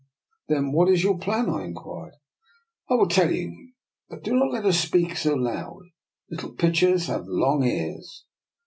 [0.47, 2.13] Then what is your plan?" I inquired.
[2.89, 3.69] I will tell you.
[4.09, 5.83] But do not let us speak so loud:
[6.27, 8.25] little pitchers have long ears.